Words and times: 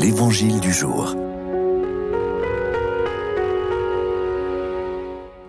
L'Évangile 0.00 0.60
du 0.60 0.72
jour. 0.72 1.16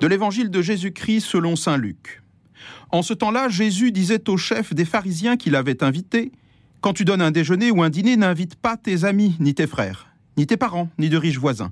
De 0.02 0.08
l'Évangile 0.08 0.50
de 0.50 0.64
Jésus-Christ 0.64 1.22
selon 1.22 1.56
Saint 1.56 1.78
Luc. 1.78 2.24
En 2.90 3.04
ce 3.04 3.14
temps-là, 3.14 3.48
Jésus 3.50 3.92
disait 3.92 4.28
au 4.28 4.38
chef 4.38 4.74
des 4.74 4.86
pharisiens 4.86 5.38
qu'il 5.38 5.56
avait 5.56 5.84
invité 5.84 6.32
Quand 6.82 6.94
tu 6.94 7.06
donnes 7.06 7.22
un 7.22 7.30
déjeuner 7.30 7.70
ou 7.70 7.84
un 7.84 7.92
dîner, 7.92 8.18
n'invite 8.18 8.56
pas 8.56 8.76
tes 8.76 9.04
amis, 9.04 9.36
ni 9.40 9.54
tes 9.54 9.68
frères, 9.68 10.08
ni 10.36 10.48
tes 10.48 10.58
parents, 10.58 10.90
ni 10.98 11.10
de 11.10 11.18
riches 11.18 11.38
voisins. 11.38 11.72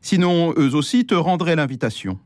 Sinon, 0.00 0.52
eux 0.58 0.74
aussi 0.74 1.06
te 1.06 1.14
rendraient 1.14 1.54
l'invitation. 1.54 2.18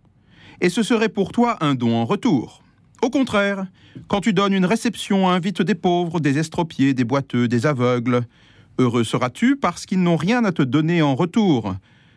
Et 0.62 0.70
ce 0.70 0.82
serait 0.82 1.10
pour 1.10 1.30
toi 1.30 1.58
un 1.60 1.74
don 1.74 1.94
en 1.94 2.06
retour. 2.06 2.62
Au 3.02 3.10
contraire, 3.10 3.66
quand 4.08 4.22
tu 4.22 4.32
donnes 4.32 4.54
une 4.54 4.64
réception, 4.64 5.28
invite 5.28 5.60
des 5.60 5.74
pauvres, 5.74 6.20
des 6.20 6.38
estropiés, 6.38 6.94
des 6.94 7.04
boiteux, 7.04 7.48
des 7.48 7.66
aveugles. 7.66 8.22
Heureux 8.78 9.04
seras-tu 9.04 9.56
parce 9.56 9.86
qu'ils 9.86 10.02
n'ont 10.02 10.16
rien 10.16 10.44
à 10.44 10.52
te 10.52 10.62
donner 10.62 11.02
en 11.02 11.14
retour. 11.14 11.74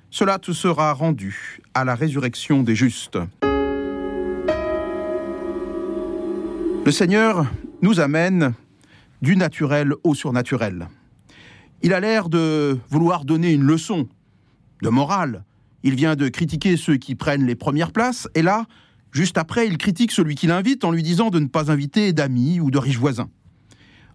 Cela 0.09 0.39
te 0.39 0.51
sera 0.51 0.93
rendu 0.93 1.59
à 1.73 1.83
la 1.83 1.95
résurrection 1.95 2.63
des 2.63 2.75
justes. 2.75 3.17
Le 6.85 6.91
Seigneur 6.91 7.45
nous 7.81 7.99
amène 7.99 8.53
du 9.21 9.37
naturel 9.37 9.93
au 10.03 10.13
surnaturel. 10.13 10.87
Il 11.81 11.93
a 11.93 11.99
l'air 11.99 12.29
de 12.29 12.77
vouloir 12.89 13.25
donner 13.25 13.53
une 13.53 13.63
leçon 13.63 14.07
de 14.81 14.89
morale. 14.89 15.43
Il 15.83 15.95
vient 15.95 16.15
de 16.15 16.29
critiquer 16.29 16.77
ceux 16.77 16.97
qui 16.97 17.15
prennent 17.15 17.45
les 17.45 17.55
premières 17.55 17.91
places, 17.91 18.27
et 18.35 18.41
là, 18.41 18.65
juste 19.11 19.37
après, 19.37 19.67
il 19.67 19.77
critique 19.77 20.11
celui 20.11 20.35
qui 20.35 20.47
l'invite 20.47 20.83
en 20.83 20.91
lui 20.91 21.03
disant 21.03 21.29
de 21.29 21.39
ne 21.39 21.47
pas 21.47 21.71
inviter 21.71 22.13
d'amis 22.13 22.59
ou 22.59 22.69
de 22.69 22.77
riches 22.77 22.99
voisins. 22.99 23.29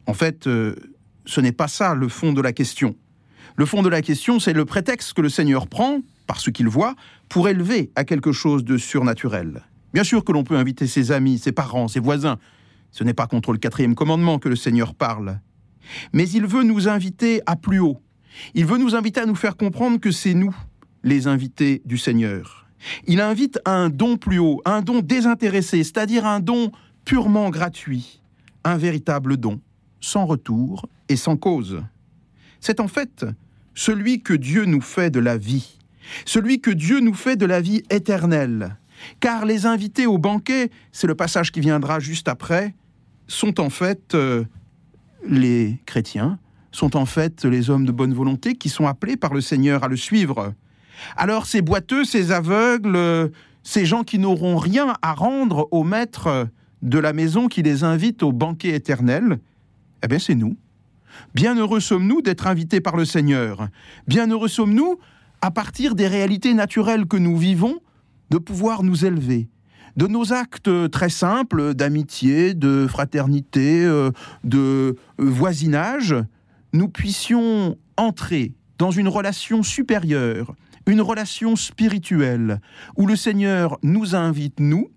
En 0.07 0.15
fait, 0.15 0.47
euh, 0.47 0.75
ce 1.29 1.43
n'est 1.43 1.53
pas 1.53 1.69
ça 1.69 1.95
le 1.95 2.09
fond 2.09 2.33
de 2.33 2.41
la 2.41 2.53
question. 2.53 2.97
Le 3.57 3.67
fond 3.67 3.83
de 3.83 3.89
la 3.91 4.01
question, 4.01 4.41
c'est 4.41 4.55
le 4.55 4.65
prétexte 4.65 5.13
que 5.13 5.21
le 5.21 5.29
Seigneur 5.29 5.67
prend, 5.67 6.01
par 6.27 6.41
ce 6.41 6.49
qu'il 6.49 6.69
voit, 6.69 6.95
pour 7.29 7.49
élever 7.51 7.91
à 7.97 8.05
quelque 8.05 8.33
chose 8.33 8.65
de 8.65 8.79
surnaturel. 8.79 9.63
Bien 9.93 10.05
sûr 10.05 10.25
que 10.25 10.33
l'on 10.33 10.43
peut 10.43 10.57
inviter 10.57 10.87
ses 10.87 11.13
amis, 11.13 11.39
ses 11.39 11.53
parents, 11.53 11.87
ses 11.87 12.01
voisins, 12.01 12.39
ce 12.93 13.05
n'est 13.05 13.15
pas 13.15 13.27
contre 13.27 13.53
le 13.53 13.59
quatrième 13.59 13.95
commandement 13.95 14.39
que 14.39 14.49
le 14.49 14.57
Seigneur 14.57 14.95
parle. 14.95 15.39
Mais 16.15 16.27
il 16.31 16.47
veut 16.47 16.63
nous 16.63 16.89
inviter 16.89 17.43
à 17.45 17.57
plus 17.57 17.79
haut. 17.79 18.01
Il 18.55 18.65
veut 18.65 18.79
nous 18.79 18.95
inviter 18.95 19.21
à 19.21 19.27
nous 19.27 19.35
faire 19.35 19.57
comprendre 19.57 20.01
que 20.01 20.11
c'est 20.11 20.35
nous, 20.35 20.57
les 21.03 21.27
invités 21.27 21.83
du 21.85 21.99
Seigneur. 21.99 22.67
Il 23.07 23.21
invite 23.21 23.59
à 23.67 23.73
un 23.73 23.91
don 23.91 24.17
plus 24.17 24.39
haut, 24.39 24.63
un 24.65 24.81
don 24.81 25.01
désintéressé, 25.01 25.85
c'est-à-dire 25.85 26.25
un 26.25 26.41
don 26.41 26.73
purement 27.05 27.51
gratuit, 27.51 28.23
un 28.65 28.79
véritable 28.79 29.37
don, 29.37 29.61
sans 30.01 30.27
retour 30.27 30.89
et 31.09 31.17
sans 31.17 31.37
cause. 31.37 31.83
C'est 32.61 32.81
en 32.81 32.89
fait 32.89 33.27
celui 33.75 34.23
que 34.23 34.35
Dieu 34.35 34.65
nous 34.65 34.81
fait 34.81 35.11
de 35.11 35.21
la 35.21 35.37
vie, 35.37 35.79
celui 36.25 36.61
que 36.61 36.71
Dieu 36.71 37.01
nous 37.01 37.15
fait 37.15 37.37
de 37.37 37.47
la 37.47 37.61
vie 37.61 37.83
éternelle, 37.91 38.77
car 39.21 39.45
les 39.45 39.67
invités 39.67 40.07
au 40.07 40.19
banquet, 40.19 40.71
c'est 40.93 41.07
le 41.07 41.15
passage 41.15 41.53
qui 41.53 41.61
viendra 41.61 42.01
juste 42.01 42.29
après, 42.29 42.75
sont 43.29 43.61
en 43.61 43.71
fait 43.71 44.15
euh, 44.15 44.45
les 45.27 45.79
chrétiens, 45.87 46.39
sont 46.73 46.97
en 46.97 47.07
fait 47.07 47.45
les 47.45 47.71
hommes 47.71 47.85
de 47.85 47.93
bonne 47.93 48.15
volonté 48.15 48.55
qui 48.55 48.69
sont 48.69 48.87
appelés 48.87 49.17
par 49.17 49.35
le 49.35 49.41
Seigneur 49.41 49.85
à 49.85 49.89
le 49.89 49.97
suivre. 49.97 50.55
Alors 51.17 51.47
ces 51.47 51.63
boiteux, 51.63 52.05
ces 52.05 52.33
aveugles, 52.33 53.31
ces 53.63 53.87
gens 53.87 54.03
qui 54.03 54.19
n'auront 54.19 54.57
rien 54.57 54.95
à 55.03 55.15
rendre 55.15 55.69
au 55.71 55.85
maître 55.85 56.49
de 56.83 56.99
la 56.99 57.13
maison 57.13 57.49
qui 57.49 57.63
les 57.63 57.85
invite 57.85 58.23
au 58.23 58.33
banquet 58.33 58.71
éternel, 58.71 59.39
eh 60.03 60.09
bien 60.09 60.19
c'est 60.19 60.35
nous. 60.35 60.57
Bien 61.35 61.57
heureux 61.57 61.81
sommes-nous 61.81 62.23
d'être 62.23 62.47
invités 62.47 62.81
par 62.81 62.97
le 62.97 63.05
Seigneur. 63.05 63.69
Bien 64.07 64.29
heureux 64.29 64.49
sommes-nous, 64.49 64.99
à 65.41 65.51
partir 65.51 65.95
des 65.95 66.07
réalités 66.07 66.55
naturelles 66.55 67.07
que 67.07 67.17
nous 67.17 67.37
vivons, 67.37 67.81
de 68.31 68.39
pouvoir 68.39 68.83
nous 68.83 69.05
élever, 69.05 69.49
de 69.97 70.07
nos 70.07 70.33
actes 70.33 70.91
très 70.91 71.09
simples 71.09 71.75
d'amitié, 71.75 72.55
de 72.55 72.87
fraternité, 72.89 73.85
euh, 73.85 74.11
de 74.45 74.97
voisinage, 75.19 76.15
nous 76.73 76.89
puissions 76.89 77.77
entrer 77.97 78.55
dans 78.79 78.91
une 78.91 79.09
relation 79.09 79.63
supérieure, 79.63 80.55
une 80.87 81.01
relation 81.01 81.57
spirituelle, 81.57 82.61
où 82.97 83.07
le 83.07 83.17
Seigneur 83.17 83.79
nous 83.83 84.15
invite, 84.15 84.61
nous, 84.61 84.91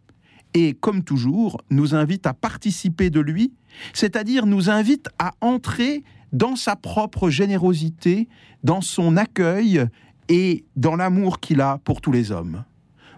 et 0.53 0.73
comme 0.73 1.03
toujours, 1.03 1.61
nous 1.69 1.95
invite 1.95 2.27
à 2.27 2.33
participer 2.33 3.09
de 3.09 3.19
lui, 3.19 3.53
c'est-à-dire 3.93 4.45
nous 4.45 4.69
invite 4.69 5.07
à 5.17 5.31
entrer 5.41 6.03
dans 6.33 6.55
sa 6.55 6.75
propre 6.75 7.29
générosité, 7.29 8.27
dans 8.63 8.81
son 8.81 9.17
accueil 9.17 9.85
et 10.29 10.65
dans 10.75 10.95
l'amour 10.95 11.39
qu'il 11.39 11.61
a 11.61 11.79
pour 11.83 12.01
tous 12.01 12.11
les 12.11 12.31
hommes. 12.31 12.63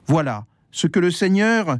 Voilà 0.07 0.45
ce 0.71 0.87
que 0.87 0.99
le 0.99 1.11
Seigneur 1.11 1.77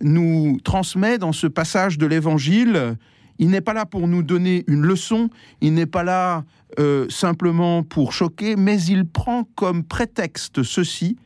nous 0.00 0.58
transmet 0.62 1.18
dans 1.18 1.32
ce 1.32 1.46
passage 1.46 1.98
de 1.98 2.06
l'Évangile. 2.06 2.96
Il 3.38 3.50
n'est 3.50 3.60
pas 3.60 3.74
là 3.74 3.86
pour 3.86 4.08
nous 4.08 4.22
donner 4.22 4.64
une 4.66 4.82
leçon, 4.82 5.30
il 5.60 5.74
n'est 5.74 5.86
pas 5.86 6.04
là 6.04 6.44
euh, 6.78 7.06
simplement 7.10 7.82
pour 7.82 8.12
choquer, 8.12 8.56
mais 8.56 8.80
il 8.82 9.06
prend 9.06 9.44
comme 9.54 9.82
prétexte 9.82 10.62
ceci 10.62 11.16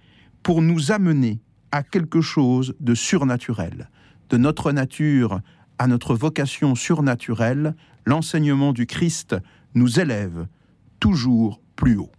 pour 0.42 0.62
nous 0.62 0.90
amener 0.90 1.38
à 1.72 1.82
quelque 1.82 2.20
chose 2.20 2.74
de 2.80 2.94
surnaturel. 2.94 3.88
De 4.28 4.36
notre 4.36 4.72
nature 4.72 5.40
à 5.78 5.86
notre 5.86 6.14
vocation 6.14 6.74
surnaturelle, 6.74 7.74
l'enseignement 8.04 8.72
du 8.72 8.86
Christ 8.86 9.34
nous 9.74 9.98
élève 9.98 10.46
toujours 11.00 11.62
plus 11.74 11.96
haut. 11.96 12.12